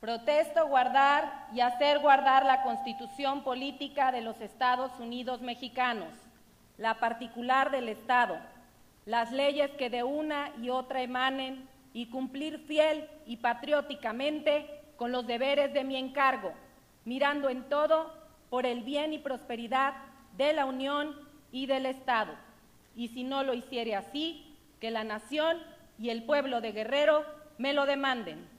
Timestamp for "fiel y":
12.66-13.38